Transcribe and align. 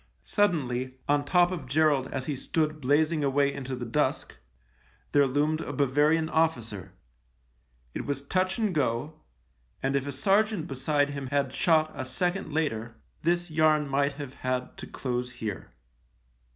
Suddenly, 0.23 0.95
on 1.07 1.23
top 1.25 1.51
of 1.51 1.67
Gerald 1.67 2.07
as 2.07 2.25
he 2.25 2.35
stood 2.35 2.81
blazing 2.81 3.23
away 3.23 3.53
into 3.53 3.75
the 3.75 3.85
dusk, 3.85 4.35
there 5.11 5.27
loomed 5.27 5.61
a 5.61 5.71
Bavarian 5.71 6.27
officer. 6.27 6.93
It 7.93 8.07
was 8.07 8.23
touch 8.23 8.57
and 8.57 8.73
go, 8.73 9.21
and 9.83 9.95
if 9.95 10.07
a 10.07 10.11
sergeant 10.11 10.65
beside 10.67 11.11
him 11.11 11.27
had 11.27 11.53
shot 11.53 11.91
a 11.93 12.03
second 12.03 12.51
later 12.51 12.95
this 13.21 13.51
yarn 13.51 13.87
might 13.87 14.13
have 14.13 14.33
had 14.33 14.75
to 14.77 14.87
close 14.87 15.29
here. 15.33 15.71